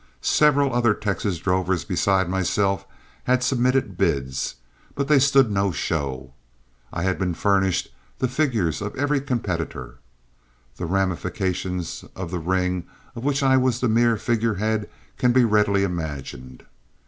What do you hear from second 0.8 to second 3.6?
Texas drovers besides myself had